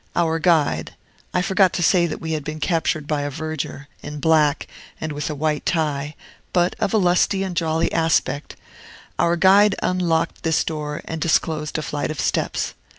Our 0.15 0.39
guide, 0.39 0.95
I 1.31 1.43
forgot 1.43 1.73
to 1.73 1.83
say 1.83 2.07
that 2.07 2.19
we 2.19 2.31
had 2.31 2.43
been 2.43 2.59
captured 2.59 3.05
by 3.05 3.21
a 3.21 3.29
verger, 3.29 3.87
in 4.01 4.19
black, 4.19 4.65
and 4.99 5.11
with 5.11 5.29
a 5.29 5.35
white 5.35 5.63
tie, 5.63 6.15
but 6.53 6.75
of 6.79 6.91
a 6.91 6.97
lusty 6.97 7.43
and 7.43 7.55
jolly 7.55 7.93
aspect, 7.93 8.55
our 9.19 9.35
guide 9.35 9.75
unlocked 9.83 10.41
this 10.41 10.63
door, 10.63 11.01
and 11.05 11.21
disclosed 11.21 11.77
a 11.77 11.83
flight 11.83 12.09
of 12.09 12.19
steps. 12.19 12.73